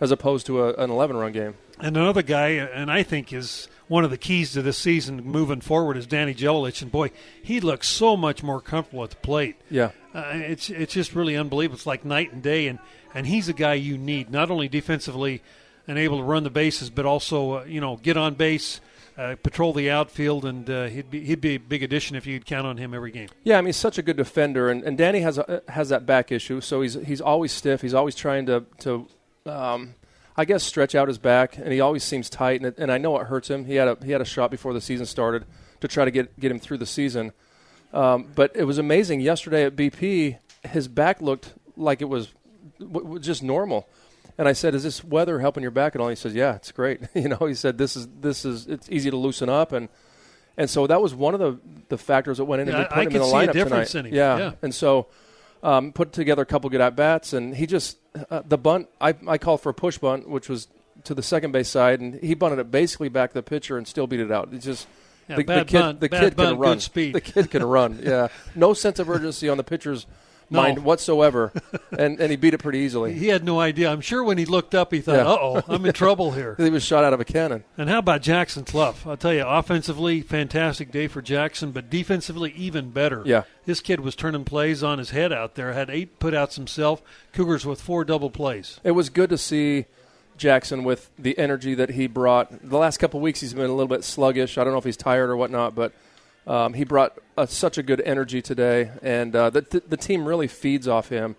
as 0.00 0.10
opposed 0.10 0.46
to 0.46 0.62
a, 0.62 0.74
an 0.74 0.90
11-run 0.90 1.32
game. 1.32 1.54
And 1.80 1.96
another 1.96 2.22
guy, 2.22 2.50
and 2.50 2.90
I 2.90 3.02
think 3.02 3.32
is 3.32 3.68
one 3.90 4.04
of 4.04 4.10
the 4.10 4.16
keys 4.16 4.52
to 4.52 4.62
this 4.62 4.78
season 4.78 5.20
moving 5.24 5.60
forward, 5.60 5.96
is 5.96 6.06
Danny 6.06 6.32
Jelich. 6.32 6.80
And 6.80 6.92
boy, 6.92 7.10
he 7.42 7.58
looks 7.58 7.88
so 7.88 8.16
much 8.16 8.40
more 8.40 8.60
comfortable 8.60 9.02
at 9.02 9.10
the 9.10 9.16
plate. 9.16 9.56
Yeah. 9.68 9.90
Uh, 10.14 10.30
it's 10.34 10.70
it's 10.70 10.94
just 10.94 11.12
really 11.12 11.36
unbelievable. 11.36 11.74
It's 11.74 11.86
like 11.86 12.04
night 12.04 12.32
and 12.32 12.40
day, 12.40 12.68
and 12.68 12.78
and 13.14 13.26
he's 13.26 13.48
a 13.48 13.52
guy 13.52 13.74
you 13.74 13.98
need 13.98 14.30
not 14.30 14.48
only 14.48 14.68
defensively 14.68 15.42
and 15.88 15.98
able 15.98 16.18
to 16.18 16.22
run 16.22 16.44
the 16.44 16.50
bases, 16.50 16.88
but 16.88 17.04
also 17.04 17.58
uh, 17.58 17.64
you 17.64 17.80
know 17.80 17.96
get 17.96 18.16
on 18.16 18.34
base, 18.34 18.80
uh, 19.18 19.34
patrol 19.42 19.72
the 19.72 19.90
outfield, 19.90 20.44
and 20.44 20.70
uh, 20.70 20.84
he'd 20.84 21.10
be 21.10 21.24
he'd 21.24 21.40
be 21.40 21.56
a 21.56 21.58
big 21.58 21.82
addition 21.82 22.14
if 22.14 22.28
you'd 22.28 22.46
count 22.46 22.68
on 22.68 22.76
him 22.76 22.94
every 22.94 23.10
game. 23.10 23.28
Yeah, 23.42 23.58
I 23.58 23.60
mean, 23.60 23.66
he's 23.66 23.76
such 23.76 23.98
a 23.98 24.02
good 24.02 24.16
defender, 24.16 24.70
and, 24.70 24.84
and 24.84 24.96
Danny 24.96 25.18
has 25.20 25.36
a, 25.36 25.62
has 25.66 25.88
that 25.88 26.06
back 26.06 26.30
issue, 26.30 26.60
so 26.60 26.80
he's 26.80 26.94
he's 26.94 27.20
always 27.20 27.50
stiff. 27.50 27.82
He's 27.82 27.94
always 27.94 28.14
trying 28.14 28.46
to 28.46 28.66
to, 28.78 29.08
um, 29.46 29.94
I 30.36 30.44
guess, 30.44 30.62
stretch 30.62 30.94
out 30.94 31.08
his 31.08 31.18
back, 31.18 31.58
and 31.58 31.72
he 31.72 31.80
always 31.80 32.04
seems 32.04 32.30
tight. 32.30 32.60
And, 32.60 32.66
it, 32.66 32.78
and 32.78 32.90
I 32.90 32.98
know 32.98 33.18
it 33.18 33.26
hurts 33.26 33.48
him. 33.48 33.64
He 33.64 33.74
had 33.74 33.88
a 33.88 33.98
he 34.04 34.12
had 34.12 34.20
a 34.20 34.24
shot 34.24 34.50
before 34.50 34.72
the 34.72 34.80
season 34.80 35.06
started 35.06 35.44
to 35.80 35.88
try 35.88 36.04
to 36.04 36.10
get 36.10 36.38
get 36.38 36.50
him 36.50 36.58
through 36.60 36.78
the 36.78 36.86
season, 36.86 37.32
um, 37.92 38.28
but 38.34 38.52
it 38.54 38.64
was 38.64 38.78
amazing 38.78 39.20
yesterday 39.20 39.64
at 39.64 39.76
BP. 39.76 40.38
His 40.64 40.88
back 40.88 41.20
looked 41.20 41.52
like 41.76 42.00
it 42.02 42.08
was 42.08 42.32
w- 42.78 43.00
w- 43.00 43.18
just 43.20 43.42
normal. 43.42 43.88
And 44.38 44.48
I 44.48 44.52
said, 44.52 44.74
"Is 44.74 44.82
this 44.82 45.04
weather 45.04 45.40
helping 45.40 45.62
your 45.62 45.70
back 45.70 45.94
at 45.94 46.00
all?" 46.00 46.08
He 46.08 46.16
says, 46.16 46.34
"Yeah, 46.34 46.54
it's 46.54 46.72
great." 46.72 47.00
you 47.14 47.28
know, 47.28 47.38
he 47.46 47.54
said, 47.54 47.76
"This 47.76 47.96
is 47.96 48.08
this 48.20 48.44
is 48.44 48.66
it's 48.66 48.88
easy 48.90 49.10
to 49.10 49.16
loosen 49.16 49.48
up," 49.48 49.72
and 49.72 49.88
and 50.56 50.70
so 50.70 50.86
that 50.86 51.02
was 51.02 51.14
one 51.14 51.34
of 51.34 51.40
the 51.40 51.58
the 51.88 51.98
factors 51.98 52.38
that 52.38 52.44
went 52.44 52.60
into 52.60 52.72
Yeah, 52.72 52.84
putting 52.84 53.10
him 53.10 53.16
in 53.16 53.22
the 53.22 53.34
lineup 53.34 53.52
tonight. 53.52 54.12
Yeah. 54.12 54.38
Yeah. 54.38 54.52
and 54.62 54.74
so 54.74 55.08
um, 55.62 55.92
put 55.92 56.12
together 56.12 56.42
a 56.42 56.46
couple 56.46 56.70
good 56.70 56.80
at 56.80 56.96
bats, 56.96 57.32
and 57.32 57.54
he 57.54 57.66
just 57.66 57.98
uh, 58.30 58.42
the 58.46 58.58
bunt. 58.58 58.88
I 59.00 59.14
I 59.26 59.38
called 59.38 59.60
for 59.60 59.70
a 59.70 59.74
push 59.74 59.98
bunt, 59.98 60.28
which 60.28 60.48
was 60.48 60.68
to 61.04 61.14
the 61.14 61.22
second 61.22 61.52
base 61.52 61.68
side, 61.68 62.00
and 62.00 62.14
he 62.14 62.34
bunted 62.34 62.58
it 62.58 62.70
basically 62.70 63.08
back 63.08 63.32
the 63.32 63.42
pitcher 63.42 63.76
and 63.78 63.86
still 63.86 64.06
beat 64.06 64.20
it 64.20 64.30
out. 64.32 64.50
It's 64.52 64.64
just. 64.64 64.86
Yeah, 65.28 65.36
the, 65.36 65.42
the 65.44 65.64
kid, 65.64 65.80
bunt, 65.80 66.00
the 66.00 66.08
kid 66.08 66.34
bunt, 66.34 66.50
can 66.50 66.58
run. 66.58 66.80
speed. 66.80 67.14
The 67.14 67.20
kid 67.20 67.52
can 67.52 67.62
run. 67.62 68.00
Yeah, 68.02 68.28
no 68.56 68.74
sense 68.74 68.98
of 68.98 69.08
urgency 69.08 69.48
on 69.48 69.58
the 69.58 69.62
pitcher's 69.62 70.04
No. 70.50 70.62
mind 70.62 70.84
whatsoever, 70.84 71.52
and 71.96 72.18
and 72.20 72.30
he 72.30 72.36
beat 72.36 72.54
it 72.54 72.58
pretty 72.58 72.80
easily. 72.80 73.12
He 73.14 73.28
had 73.28 73.44
no 73.44 73.60
idea. 73.60 73.90
I'm 73.90 74.00
sure 74.00 74.24
when 74.24 74.36
he 74.36 74.44
looked 74.44 74.74
up, 74.74 74.92
he 74.92 75.00
thought, 75.00 75.14
Yeah. 75.14 75.26
"Uh 75.30 75.38
oh, 75.40 75.62
I'm 75.68 75.86
in 75.86 75.92
trouble 75.92 76.32
here." 76.32 76.56
He 76.58 76.70
was 76.70 76.82
shot 76.84 77.04
out 77.04 77.12
of 77.12 77.20
a 77.20 77.24
cannon. 77.24 77.62
And 77.78 77.88
how 77.88 77.98
about 78.00 78.20
Jackson 78.22 78.64
Cluff? 78.64 79.06
I'll 79.06 79.16
tell 79.16 79.32
you, 79.32 79.44
offensively, 79.46 80.22
fantastic 80.22 80.90
day 80.90 81.06
for 81.06 81.22
Jackson, 81.22 81.70
but 81.70 81.88
defensively, 81.88 82.52
even 82.56 82.90
better. 82.90 83.22
Yeah. 83.24 83.44
This 83.64 83.80
kid 83.80 84.00
was 84.00 84.16
turning 84.16 84.44
plays 84.44 84.82
on 84.82 84.98
his 84.98 85.10
head 85.10 85.32
out 85.32 85.54
there, 85.54 85.72
had 85.72 85.88
eight 85.88 86.18
putouts 86.18 86.56
himself. 86.56 87.00
Cougars 87.32 87.64
with 87.64 87.80
four 87.80 88.04
double 88.04 88.30
plays. 88.30 88.80
It 88.82 88.90
was 88.92 89.08
good 89.08 89.30
to 89.30 89.38
see 89.38 89.84
Jackson 90.36 90.82
with 90.84 91.10
the 91.18 91.38
energy 91.38 91.74
that 91.74 91.90
he 91.90 92.06
brought. 92.06 92.68
The 92.68 92.78
last 92.78 92.96
couple 92.98 93.18
of 93.18 93.22
weeks, 93.22 93.40
he's 93.40 93.54
been 93.54 93.70
a 93.70 93.74
little 93.74 93.86
bit 93.88 94.02
sluggish. 94.02 94.58
I 94.58 94.64
don't 94.64 94.72
know 94.72 94.78
if 94.78 94.84
he's 94.84 94.96
tired 94.96 95.30
or 95.30 95.36
whatnot, 95.36 95.74
but 95.74 95.92
um, 96.46 96.74
he 96.74 96.84
brought 96.84 97.18
uh, 97.36 97.46
such 97.46 97.78
a 97.78 97.82
good 97.82 98.00
energy 98.00 98.42
today, 98.42 98.90
and 99.02 99.34
uh, 99.36 99.50
the, 99.50 99.82
the 99.86 99.96
team 99.96 100.26
really 100.26 100.48
feeds 100.48 100.88
off 100.88 101.08
him. 101.08 101.36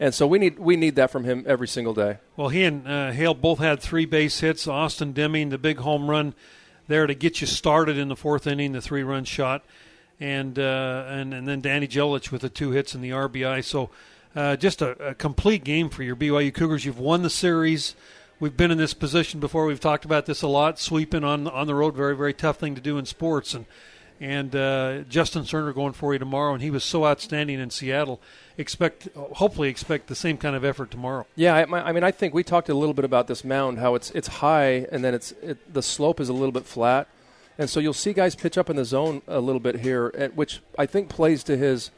And 0.00 0.14
so 0.14 0.26
we 0.26 0.38
need 0.38 0.58
we 0.58 0.76
need 0.76 0.96
that 0.96 1.10
from 1.10 1.24
him 1.24 1.44
every 1.46 1.68
single 1.68 1.92
day. 1.92 2.18
Well, 2.34 2.48
he 2.48 2.64
and 2.64 2.88
uh, 2.88 3.10
Hale 3.12 3.34
both 3.34 3.58
had 3.58 3.80
three 3.80 4.06
base 4.06 4.40
hits. 4.40 4.66
Austin 4.66 5.12
Deming, 5.12 5.50
the 5.50 5.58
big 5.58 5.78
home 5.78 6.08
run 6.08 6.34
there 6.88 7.06
to 7.06 7.14
get 7.14 7.42
you 7.42 7.46
started 7.46 7.98
in 7.98 8.08
the 8.08 8.16
fourth 8.16 8.46
inning, 8.46 8.72
the 8.72 8.80
three 8.80 9.02
run 9.02 9.24
shot, 9.24 9.62
and 10.18 10.58
uh, 10.58 11.04
and 11.06 11.34
and 11.34 11.46
then 11.46 11.60
Danny 11.60 11.86
Jelich 11.86 12.32
with 12.32 12.40
the 12.40 12.48
two 12.48 12.70
hits 12.70 12.94
and 12.94 13.04
the 13.04 13.10
RBI. 13.10 13.62
So 13.62 13.90
uh, 14.34 14.56
just 14.56 14.80
a, 14.80 15.08
a 15.08 15.14
complete 15.14 15.64
game 15.64 15.90
for 15.90 16.02
your 16.02 16.16
BYU 16.16 16.52
Cougars. 16.52 16.86
You've 16.86 16.98
won 16.98 17.20
the 17.20 17.30
series. 17.30 17.94
We've 18.40 18.56
been 18.56 18.70
in 18.70 18.78
this 18.78 18.94
position 18.94 19.38
before. 19.38 19.66
We've 19.66 19.78
talked 19.78 20.06
about 20.06 20.24
this 20.24 20.40
a 20.40 20.48
lot. 20.48 20.78
Sweeping 20.78 21.24
on 21.24 21.46
on 21.46 21.66
the 21.66 21.74
road, 21.74 21.94
very 21.94 22.16
very 22.16 22.32
tough 22.32 22.56
thing 22.56 22.74
to 22.74 22.80
do 22.80 22.96
in 22.96 23.04
sports. 23.04 23.52
And 23.52 23.66
and 24.20 24.54
uh, 24.54 24.98
Justin 25.08 25.44
Sterner 25.46 25.72
going 25.72 25.94
for 25.94 26.12
you 26.12 26.18
tomorrow, 26.18 26.52
and 26.52 26.62
he 26.62 26.70
was 26.70 26.84
so 26.84 27.06
outstanding 27.06 27.58
in 27.58 27.70
Seattle. 27.70 28.20
Expect 28.58 29.08
hopefully 29.14 29.68
expect 29.70 30.08
the 30.08 30.14
same 30.14 30.36
kind 30.36 30.54
of 30.54 30.64
effort 30.64 30.90
tomorrow. 30.90 31.26
Yeah, 31.34 31.54
I, 31.54 31.62
I 31.88 31.92
mean, 31.92 32.04
I 32.04 32.10
think 32.10 32.34
we 32.34 32.42
talked 32.44 32.68
a 32.68 32.74
little 32.74 32.92
bit 32.92 33.06
about 33.06 33.26
this 33.26 33.42
mound, 33.44 33.78
how 33.78 33.94
it's 33.94 34.10
it's 34.10 34.28
high, 34.28 34.86
and 34.92 35.02
then 35.02 35.14
it's 35.14 35.32
it, 35.42 35.72
the 35.72 35.82
slope 35.82 36.20
is 36.20 36.28
a 36.28 36.34
little 36.34 36.52
bit 36.52 36.66
flat, 36.66 37.08
and 37.58 37.70
so 37.70 37.80
you'll 37.80 37.94
see 37.94 38.12
guys 38.12 38.34
pitch 38.34 38.58
up 38.58 38.68
in 38.68 38.76
the 38.76 38.84
zone 38.84 39.22
a 39.26 39.40
little 39.40 39.60
bit 39.60 39.76
here, 39.76 40.08
and- 40.08 40.36
which 40.36 40.60
I 40.78 40.84
think 40.84 41.08
plays 41.08 41.42
to 41.44 41.56
his 41.56 41.90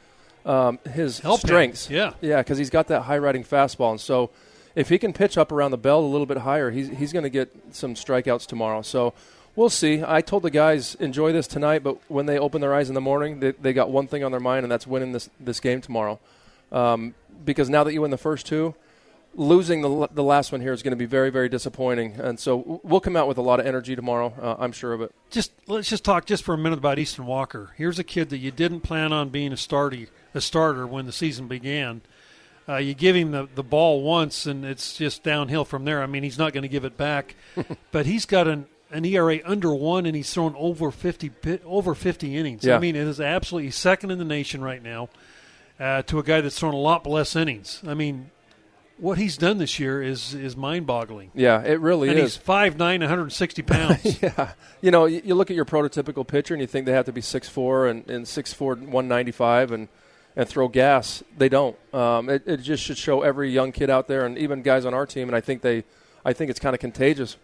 um, 0.45 0.79
his 0.89 1.19
Help 1.19 1.41
him. 1.43 1.47
strengths. 1.47 1.89
Yeah. 1.89 2.13
yeah, 2.21 2.37
because 2.37 2.57
he's 2.57 2.69
got 2.69 2.87
that 2.87 3.01
high 3.01 3.17
riding 3.17 3.43
fastball, 3.43 3.91
and 3.91 3.99
so 4.01 4.29
if 4.75 4.87
he 4.89 4.97
can 4.97 5.11
pitch 5.11 5.37
up 5.37 5.51
around 5.51 5.71
the 5.71 5.77
belt 5.77 6.03
a 6.03 6.07
little 6.07 6.25
bit 6.25 6.37
higher, 6.37 6.71
he's 6.71 6.87
he's 6.89 7.11
going 7.11 7.23
to 7.23 7.29
get 7.29 7.53
some 7.71 7.95
strikeouts 7.95 8.45
tomorrow. 8.47 8.81
So. 8.81 9.13
We'll 9.55 9.69
see. 9.69 10.03
I 10.05 10.21
told 10.21 10.43
the 10.43 10.49
guys 10.49 10.95
enjoy 10.95 11.31
this 11.31 11.45
tonight, 11.47 11.83
but 11.83 11.97
when 12.09 12.25
they 12.25 12.39
open 12.39 12.59
their 12.59 12.73
eyes 12.73 12.89
in 12.89 12.95
the 12.95 13.01
morning, 13.01 13.39
they, 13.39 13.51
they 13.51 13.73
got 13.73 13.91
one 13.91 14.07
thing 14.07 14.23
on 14.23 14.31
their 14.31 14.39
mind, 14.39 14.63
and 14.63 14.71
that's 14.71 14.87
winning 14.87 15.11
this 15.11 15.29
this 15.39 15.59
game 15.59 15.79
tomorrow. 15.79 16.19
Um, 16.71 17.13
because 17.45 17.69
now 17.69 17.83
that 17.83 17.93
you 17.93 18.01
win 18.01 18.09
the 18.09 18.17
first 18.17 18.47
two, 18.47 18.73
losing 19.35 19.81
the, 19.81 20.07
the 20.11 20.23
last 20.23 20.51
one 20.51 20.61
here 20.61 20.73
is 20.73 20.83
going 20.83 20.91
to 20.91 20.97
be 20.97 21.05
very, 21.05 21.29
very 21.29 21.49
disappointing. 21.49 22.19
And 22.19 22.39
so 22.39 22.81
we'll 22.83 22.99
come 22.99 23.15
out 23.15 23.27
with 23.27 23.37
a 23.37 23.41
lot 23.41 23.59
of 23.59 23.65
energy 23.65 23.95
tomorrow. 23.95 24.33
Uh, 24.39 24.55
I'm 24.59 24.71
sure 24.71 24.93
of 24.93 25.01
it. 25.01 25.13
just 25.29 25.51
let's 25.67 25.89
just 25.89 26.03
talk 26.03 26.25
just 26.25 26.43
for 26.43 26.53
a 26.53 26.57
minute 26.57 26.79
about 26.79 26.99
Easton 26.99 27.25
Walker. 27.25 27.71
Here's 27.77 27.99
a 27.99 28.03
kid 28.03 28.29
that 28.29 28.37
you 28.37 28.51
didn't 28.51 28.81
plan 28.81 29.13
on 29.13 29.29
being 29.29 29.53
a 29.53 29.57
starter, 29.57 30.05
a 30.33 30.41
starter 30.41 30.85
when 30.87 31.05
the 31.05 31.11
season 31.11 31.47
began. 31.47 32.01
Uh, 32.67 32.77
you 32.77 32.93
give 32.93 33.15
him 33.15 33.31
the, 33.31 33.49
the 33.55 33.63
ball 33.63 34.01
once, 34.01 34.45
and 34.45 34.63
it's 34.63 34.95
just 34.95 35.21
downhill 35.21 35.65
from 35.65 35.83
there. 35.83 36.01
I 36.01 36.05
mean, 36.05 36.23
he's 36.23 36.37
not 36.37 36.53
going 36.53 36.61
to 36.61 36.69
give 36.69 36.85
it 36.85 36.95
back, 36.95 37.35
but 37.91 38.05
he's 38.05 38.25
got 38.25 38.47
an, 38.47 38.67
an 38.93 39.05
ERA 39.05 39.39
under 39.43 39.73
one, 39.73 40.05
and 40.05 40.15
he's 40.15 40.31
thrown 40.33 40.55
over 40.57 40.91
fifty 40.91 41.31
over 41.65 41.95
fifty 41.95 42.37
innings. 42.37 42.63
Yeah. 42.63 42.75
I 42.75 42.79
mean, 42.79 42.95
it 42.95 43.07
is 43.07 43.19
absolutely 43.19 43.71
second 43.71 44.11
in 44.11 44.19
the 44.19 44.25
nation 44.25 44.61
right 44.61 44.81
now 44.81 45.09
uh, 45.79 46.03
to 46.03 46.19
a 46.19 46.23
guy 46.23 46.41
that's 46.41 46.57
thrown 46.57 46.73
a 46.73 46.77
lot 46.77 47.05
less 47.05 47.35
innings. 47.35 47.81
I 47.85 47.93
mean, 47.93 48.31
what 48.97 49.17
he's 49.17 49.37
done 49.37 49.57
this 49.57 49.79
year 49.79 50.01
is 50.01 50.33
is 50.33 50.55
mind 50.55 50.85
boggling. 50.85 51.31
Yeah, 51.33 51.61
it 51.61 51.79
really 51.79 52.09
is. 52.09 52.15
And 52.15 52.23
is. 52.23 52.35
he's 52.37 52.43
5'9", 52.43 52.77
160 52.77 53.61
pounds. 53.63 54.21
yeah, 54.21 54.53
you 54.81 54.91
know, 54.91 55.05
you, 55.05 55.21
you 55.25 55.35
look 55.35 55.49
at 55.49 55.55
your 55.55 55.65
prototypical 55.65 56.25
pitcher 56.25 56.53
and 56.53 56.61
you 56.61 56.67
think 56.67 56.85
they 56.85 56.93
have 56.93 57.05
to 57.05 57.11
be 57.11 57.21
6'4 57.21 57.89
and, 57.89 58.09
and 58.09 58.25
6'4", 58.25 58.59
195 58.59 59.71
and 59.71 59.87
and 60.35 60.49
throw 60.49 60.67
gas. 60.67 61.23
They 61.37 61.49
don't. 61.49 61.75
Um, 61.93 62.29
it, 62.29 62.43
it 62.47 62.57
just 62.57 62.83
should 62.83 62.97
show 62.97 63.21
every 63.21 63.51
young 63.51 63.71
kid 63.71 63.89
out 63.89 64.07
there 64.07 64.25
and 64.25 64.37
even 64.37 64.61
guys 64.61 64.85
on 64.85 64.93
our 64.93 65.05
team. 65.05 65.29
And 65.29 65.35
I 65.35 65.41
think 65.41 65.61
they, 65.61 65.83
I 66.25 66.33
think 66.33 66.49
it's 66.49 66.59
kind 66.59 66.73
of 66.73 66.79
contagious. 66.79 67.37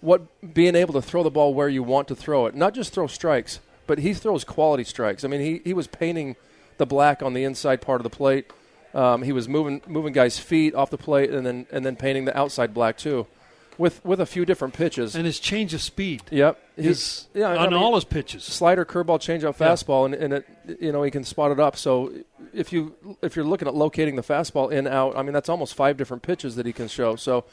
What 0.00 0.54
being 0.54 0.74
able 0.74 0.92
to 0.94 1.02
throw 1.02 1.22
the 1.22 1.30
ball 1.30 1.54
where 1.54 1.68
you 1.68 1.82
want 1.82 2.08
to 2.08 2.14
throw 2.16 2.46
it, 2.46 2.54
not 2.54 2.74
just 2.74 2.92
throw 2.92 3.06
strikes, 3.06 3.60
but 3.86 3.98
he 3.98 4.12
throws 4.14 4.44
quality 4.44 4.84
strikes. 4.84 5.24
I 5.24 5.28
mean, 5.28 5.40
he, 5.40 5.60
he 5.64 5.72
was 5.74 5.86
painting 5.86 6.36
the 6.76 6.86
black 6.86 7.22
on 7.22 7.32
the 7.34 7.44
inside 7.44 7.80
part 7.80 8.00
of 8.00 8.04
the 8.04 8.10
plate. 8.10 8.50
Um, 8.94 9.22
he 9.22 9.32
was 9.32 9.48
moving 9.48 9.82
moving 9.86 10.12
guys' 10.12 10.38
feet 10.38 10.74
off 10.74 10.90
the 10.90 10.98
plate 10.98 11.30
and 11.30 11.46
then 11.46 11.66
and 11.70 11.84
then 11.84 11.96
painting 11.96 12.24
the 12.24 12.36
outside 12.36 12.72
black 12.74 12.96
too, 12.96 13.26
with 13.78 14.02
with 14.04 14.20
a 14.20 14.26
few 14.26 14.44
different 14.46 14.72
pitches. 14.74 15.14
and 15.14 15.26
his 15.26 15.38
change 15.38 15.74
of 15.74 15.82
speed. 15.82 16.22
Yep. 16.30 16.58
His, 16.76 17.26
yeah, 17.34 17.48
I 17.48 17.56
on 17.56 17.70
mean, 17.70 17.78
all 17.82 17.94
his 17.94 18.04
pitches. 18.04 18.42
slider, 18.44 18.84
curveball, 18.84 19.18
changeup, 19.18 19.58
Yeah. 19.58 19.68
fastball, 19.68 20.04
and, 20.06 20.14
and 20.14 20.32
it 20.34 20.46
you 20.80 20.92
know 20.92 21.02
he 21.02 21.10
can 21.10 21.24
spot 21.24 21.50
it 21.52 21.60
up. 21.60 21.76
So 21.76 22.12
if 22.54 22.72
you 22.72 22.94
if 23.22 23.36
you're 23.36 23.44
looking 23.44 23.68
at 23.68 23.74
locating 23.74 24.16
the 24.16 24.22
fastball 24.22 24.70
in 24.72 24.86
out, 24.86 25.16
I 25.16 25.22
mean 25.22 25.32
that's 25.34 25.48
almost 25.48 25.74
five 25.74 25.96
different 25.98 26.22
pitches 26.22 26.56
that 26.56 26.64
he 26.66 26.72
can 26.72 26.88
show. 26.88 27.16
So 27.16 27.44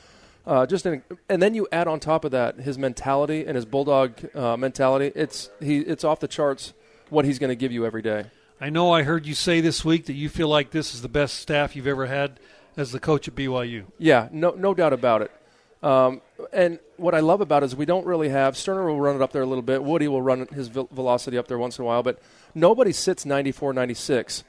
Uh, 0.45 0.65
just 0.65 0.85
and 0.85 1.01
then 1.41 1.53
you 1.53 1.67
add 1.71 1.87
on 1.87 1.99
top 1.99 2.25
of 2.25 2.31
that 2.31 2.59
his 2.59 2.77
mentality 2.77 3.45
and 3.45 3.55
his 3.55 3.65
bulldog 3.65 4.13
uh, 4.35 4.57
mentality. 4.57 5.11
It's 5.15 5.49
he 5.61 5.79
it's 5.79 6.03
off 6.03 6.19
the 6.19 6.27
charts 6.27 6.73
what 7.09 7.23
he's 7.25 7.39
going 7.39 7.49
to 7.49 7.55
give 7.55 7.71
you 7.71 7.85
every 7.85 8.01
day. 8.01 8.25
I 8.59 8.69
know 8.69 8.91
I 8.91 9.03
heard 9.03 9.25
you 9.25 9.35
say 9.35 9.61
this 9.61 9.85
week 9.85 10.05
that 10.05 10.13
you 10.13 10.29
feel 10.29 10.47
like 10.47 10.71
this 10.71 10.93
is 10.93 11.01
the 11.01 11.09
best 11.09 11.35
staff 11.35 11.75
you've 11.75 11.87
ever 11.87 12.07
had 12.07 12.39
as 12.75 12.91
the 12.91 12.99
coach 12.99 13.27
at 13.27 13.35
BYU. 13.35 13.85
Yeah, 13.97 14.27
no 14.31 14.51
no 14.51 14.73
doubt 14.73 14.91
about 14.91 15.21
it. 15.21 15.31
Um, 15.81 16.21
and 16.51 16.79
what 16.95 17.13
I 17.13 17.19
love 17.19 17.41
about 17.41 17.63
it 17.63 17.67
is 17.67 17.75
we 17.75 17.85
don't 17.85 18.05
really 18.05 18.29
have 18.29 18.57
Sterner 18.57 18.85
will 18.85 19.01
run 19.01 19.15
it 19.15 19.21
up 19.21 19.33
there 19.33 19.41
a 19.41 19.45
little 19.45 19.61
bit. 19.61 19.83
Woody 19.83 20.07
will 20.07 20.21
run 20.21 20.47
his 20.47 20.69
velocity 20.69 21.37
up 21.37 21.47
there 21.47 21.57
once 21.57 21.77
in 21.77 21.83
a 21.83 21.85
while, 21.85 22.03
but 22.03 22.19
nobody 22.55 22.93
sits 22.93 23.25
94, 23.25 23.73
96. 23.73 24.43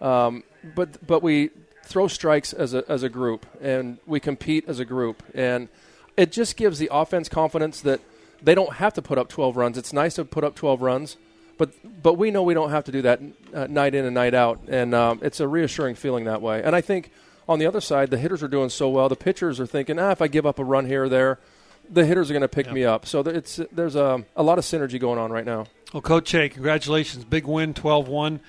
Um, 0.00 0.44
but 0.74 1.06
but 1.06 1.22
we 1.22 1.50
throw 1.88 2.06
strikes 2.06 2.52
as 2.52 2.74
a 2.74 2.84
as 2.88 3.02
a 3.02 3.08
group, 3.08 3.46
and 3.60 3.98
we 4.06 4.20
compete 4.20 4.64
as 4.68 4.78
a 4.78 4.84
group, 4.84 5.22
and 5.34 5.68
it 6.16 6.30
just 6.30 6.56
gives 6.56 6.78
the 6.78 6.88
offense 6.92 7.28
confidence 7.28 7.80
that 7.80 8.00
they 8.42 8.54
don't 8.54 8.74
have 8.74 8.94
to 8.94 9.02
put 9.02 9.18
up 9.18 9.28
12 9.28 9.56
runs. 9.56 9.78
It's 9.78 9.92
nice 9.92 10.14
to 10.14 10.24
put 10.24 10.44
up 10.44 10.54
12 10.54 10.82
runs, 10.82 11.16
but 11.56 11.70
but 12.02 12.14
we 12.14 12.30
know 12.30 12.42
we 12.42 12.54
don't 12.54 12.70
have 12.70 12.84
to 12.84 12.92
do 12.92 13.02
that 13.02 13.20
uh, 13.54 13.66
night 13.66 13.94
in 13.94 14.04
and 14.04 14.14
night 14.14 14.34
out, 14.34 14.60
and 14.68 14.94
um, 14.94 15.20
it's 15.22 15.40
a 15.40 15.48
reassuring 15.48 15.94
feeling 15.94 16.24
that 16.24 16.42
way. 16.42 16.62
And 16.62 16.76
I 16.76 16.80
think 16.80 17.10
on 17.48 17.58
the 17.58 17.66
other 17.66 17.80
side, 17.80 18.10
the 18.10 18.18
hitters 18.18 18.42
are 18.42 18.48
doing 18.48 18.68
so 18.68 18.88
well. 18.90 19.08
The 19.08 19.16
pitchers 19.16 19.58
are 19.58 19.66
thinking, 19.66 19.98
ah, 19.98 20.10
if 20.10 20.20
I 20.20 20.28
give 20.28 20.44
up 20.44 20.58
a 20.58 20.64
run 20.64 20.84
here 20.84 21.04
or 21.04 21.08
there, 21.08 21.38
the 21.88 22.04
hitters 22.04 22.30
are 22.30 22.34
going 22.34 22.42
to 22.42 22.48
pick 22.48 22.66
yep. 22.66 22.74
me 22.74 22.84
up. 22.84 23.06
So 23.06 23.20
it's 23.20 23.60
there's 23.72 23.96
a, 23.96 24.24
a 24.36 24.42
lot 24.42 24.58
of 24.58 24.64
synergy 24.64 25.00
going 25.00 25.18
on 25.18 25.32
right 25.32 25.46
now. 25.46 25.66
Well, 25.92 26.02
Coach 26.02 26.30
Hay, 26.32 26.50
congratulations, 26.50 27.24
big 27.24 27.46
win, 27.46 27.72
12-1. 27.72 28.40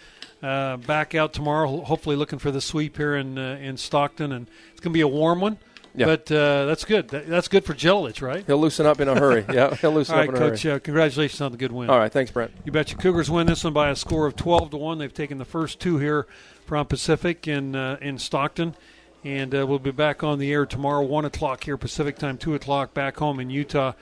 Uh, 0.41 0.77
back 0.77 1.15
out 1.15 1.33
tomorrow, 1.33 1.81
hopefully 1.81 2.15
looking 2.15 2.39
for 2.39 2.49
the 2.49 2.61
sweep 2.61 2.95
here 2.95 3.15
in 3.15 3.37
uh, 3.37 3.59
in 3.61 3.75
Stockton, 3.75 4.31
and 4.31 4.47
it's 4.71 4.79
going 4.79 4.93
to 4.93 4.97
be 4.97 5.01
a 5.01 5.07
warm 5.07 5.41
one. 5.41 5.57
Yeah. 5.95 6.05
But 6.05 6.31
uh, 6.31 6.65
that's 6.65 6.85
good. 6.85 7.09
that's 7.09 7.47
good 7.47 7.65
for 7.65 7.73
Jelich, 7.73 8.21
right? 8.21 8.45
He'll 8.45 8.59
loosen 8.59 8.85
up 8.85 9.01
in 9.01 9.07
a 9.07 9.19
hurry. 9.19 9.43
yeah, 9.53 9.75
he'll 9.75 9.91
loosen 9.91 10.15
All 10.15 10.21
up 10.21 10.29
right, 10.29 10.37
in 10.37 10.43
a 10.43 10.49
Coach, 10.49 10.63
hurry. 10.63 10.75
Uh, 10.75 10.79
congratulations 10.79 11.41
on 11.41 11.51
the 11.51 11.57
good 11.57 11.71
win. 11.71 11.89
All 11.89 11.97
right, 11.97 12.11
thanks, 12.11 12.31
Brent. 12.31 12.51
You 12.63 12.71
bet 12.71 12.91
your 12.91 12.99
Cougars 12.99 13.29
win 13.29 13.47
this 13.47 13.63
one 13.63 13.73
by 13.73 13.89
a 13.89 13.95
score 13.95 14.27
of 14.27 14.35
12 14.35 14.71
to 14.71 14.77
1. 14.77 14.97
They've 14.99 15.13
taken 15.13 15.39
the 15.39 15.45
first 15.45 15.79
two 15.79 15.97
here 15.97 16.27
from 16.65 16.85
Pacific 16.85 17.47
in, 17.47 17.75
uh, 17.75 17.97
in 18.01 18.17
Stockton. 18.17 18.75
And 19.23 19.53
uh, 19.53 19.67
we'll 19.67 19.79
be 19.79 19.91
back 19.91 20.23
on 20.23 20.39
the 20.39 20.53
air 20.53 20.65
tomorrow, 20.65 21.03
1 21.03 21.25
o'clock 21.25 21.65
here 21.65 21.75
Pacific 21.75 22.17
time, 22.17 22.37
2 22.37 22.55
o'clock 22.55 22.93
back 22.93 23.17
home 23.17 23.39
in 23.39 23.49
Utah. 23.49 23.93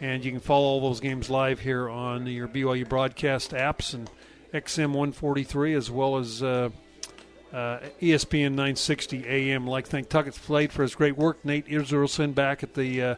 And 0.00 0.24
you 0.24 0.32
can 0.32 0.40
follow 0.40 0.66
all 0.66 0.80
those 0.80 0.98
games 0.98 1.30
live 1.30 1.60
here 1.60 1.88
on 1.88 2.26
your 2.26 2.48
BYU 2.48 2.88
broadcast 2.88 3.52
apps 3.52 3.94
and 3.94 4.10
XM 4.54 4.92
143 4.92 5.74
as 5.74 5.90
well 5.90 6.16
as 6.16 6.42
uh, 6.42 6.70
uh, 7.52 7.80
ESPN 8.00 8.50
960 8.50 9.26
AM. 9.26 9.66
Like 9.66 9.86
thank 9.86 10.08
Tuckett 10.08 10.34
Slade 10.34 10.72
for 10.72 10.82
his 10.82 10.94
great 10.94 11.16
work. 11.16 11.44
Nate 11.44 11.66
Israelson 11.66 12.34
back 12.34 12.62
at 12.62 12.74
the 12.74 13.02
uh, 13.02 13.14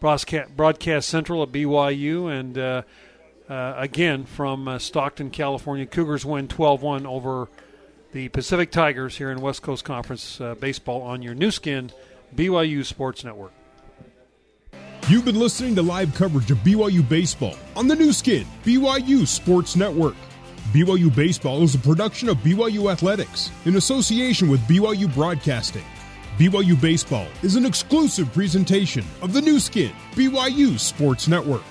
broadcast, 0.00 0.56
broadcast 0.56 1.08
Central 1.08 1.42
at 1.42 1.50
BYU. 1.50 2.30
And 2.30 2.56
uh, 2.56 2.82
uh, 3.48 3.74
again 3.76 4.24
from 4.24 4.68
uh, 4.68 4.78
Stockton, 4.78 5.30
California, 5.30 5.86
Cougars 5.86 6.24
win 6.24 6.46
12 6.46 6.82
1 6.82 7.06
over 7.06 7.48
the 8.12 8.28
Pacific 8.28 8.70
Tigers 8.70 9.18
here 9.18 9.30
in 9.30 9.40
West 9.40 9.62
Coast 9.62 9.84
Conference 9.84 10.40
baseball 10.60 11.02
on 11.02 11.20
your 11.20 11.34
Nu 11.34 11.50
Skin 11.50 11.90
BYU 12.34 12.84
Sports 12.84 13.24
Network. 13.24 13.52
You've 15.08 15.24
been 15.24 15.38
listening 15.38 15.74
to 15.76 15.82
live 15.82 16.14
coverage 16.14 16.50
of 16.50 16.58
BYU 16.58 17.06
baseball 17.08 17.56
on 17.76 17.88
the 17.88 17.94
Nu 17.94 18.12
Skin 18.12 18.46
BYU 18.64 19.26
Sports 19.26 19.76
Network. 19.76 20.14
BYU 20.76 21.08
Baseball 21.16 21.62
is 21.62 21.74
a 21.74 21.78
production 21.78 22.28
of 22.28 22.36
BYU 22.44 22.92
Athletics 22.92 23.50
in 23.64 23.76
association 23.76 24.46
with 24.46 24.60
BYU 24.68 25.10
Broadcasting. 25.14 25.84
BYU 26.36 26.78
Baseball 26.78 27.28
is 27.42 27.56
an 27.56 27.64
exclusive 27.64 28.30
presentation 28.34 29.02
of 29.22 29.32
the 29.32 29.40
Nu 29.40 29.58
Skin 29.58 29.92
BYU 30.12 30.78
Sports 30.78 31.28
Network. 31.28 31.64